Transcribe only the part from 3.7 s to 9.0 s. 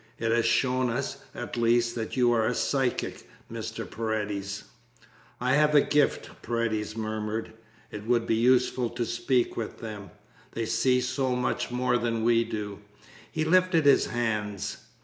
Paredes." "I have a gift," Paredes murmured. "It would be useful